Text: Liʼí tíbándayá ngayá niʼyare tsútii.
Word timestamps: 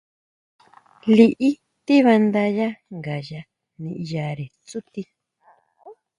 Liʼí 1.15 1.49
tíbándayá 1.85 2.67
ngayá 2.97 3.39
niʼyare 3.83 4.45
tsútii. 4.65 5.07